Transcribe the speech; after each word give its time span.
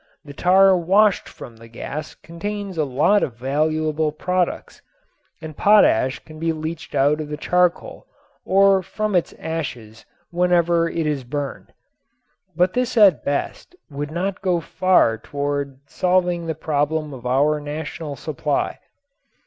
The 0.25 0.33
tar 0.33 0.75
washed 0.75 1.29
from 1.29 1.57
the 1.57 1.67
gas 1.67 2.15
contains 2.15 2.75
a 2.75 2.83
lot 2.83 3.21
of 3.21 3.35
valuable 3.35 4.11
products. 4.11 4.81
And 5.43 5.55
potash 5.55 6.17
can 6.25 6.39
be 6.39 6.51
leached 6.53 6.95
out 6.95 7.21
of 7.21 7.29
the 7.29 7.37
charcoal 7.37 8.07
or 8.43 8.81
from 8.81 9.13
its 9.15 9.31
ashes 9.37 10.07
whenever 10.31 10.89
it 10.89 11.05
is 11.05 11.23
burned. 11.23 11.71
But 12.55 12.73
this 12.73 12.97
at 12.97 13.23
best 13.23 13.75
would 13.91 14.09
not 14.09 14.41
go 14.41 14.59
far 14.59 15.19
toward 15.19 15.77
solving 15.87 16.47
the 16.47 16.55
problem 16.55 17.13
of 17.13 17.27
our 17.27 17.59
national 17.59 18.15
supply. 18.15 18.79